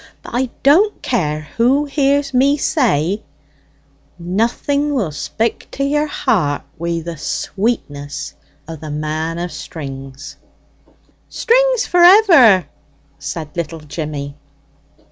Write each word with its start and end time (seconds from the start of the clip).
But 0.23 0.33
I 0.33 0.49
don't 0.63 0.99
care 1.03 1.41
who 1.57 1.85
hears 1.85 2.33
me 2.33 2.57
say 2.57 3.13
it, 3.21 3.23
nothing 4.17 4.95
will 4.95 5.11
spak 5.11 5.67
to 5.73 5.83
your 5.83 6.07
heart 6.07 6.63
wi' 6.79 7.01
the 7.01 7.17
sweetness 7.17 8.33
o' 8.67 8.75
the 8.75 8.89
man 8.89 9.37
of 9.37 9.51
strings!" 9.51 10.37
"Strings 11.29 11.85
for 11.85 11.99
ever!" 12.03 12.65
said 13.19 13.49
little 13.55 13.81
Jimmy. 13.81 14.35